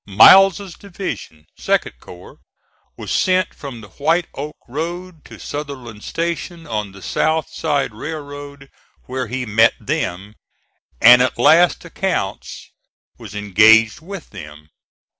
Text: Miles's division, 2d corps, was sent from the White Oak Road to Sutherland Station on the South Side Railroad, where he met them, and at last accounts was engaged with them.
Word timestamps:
Miles's 0.07 0.73
division, 0.73 1.45
2d 1.59 1.99
corps, 1.99 2.39
was 2.97 3.11
sent 3.11 3.53
from 3.53 3.81
the 3.81 3.87
White 3.89 4.25
Oak 4.33 4.55
Road 4.67 5.23
to 5.25 5.37
Sutherland 5.37 6.03
Station 6.03 6.65
on 6.65 6.91
the 6.91 7.03
South 7.03 7.47
Side 7.53 7.93
Railroad, 7.93 8.71
where 9.05 9.27
he 9.27 9.45
met 9.45 9.75
them, 9.79 10.33
and 10.99 11.21
at 11.21 11.37
last 11.37 11.85
accounts 11.85 12.71
was 13.19 13.35
engaged 13.35 13.99
with 14.01 14.31
them. 14.31 14.69